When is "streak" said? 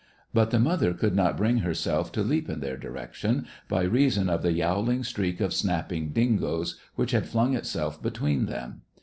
5.03-5.39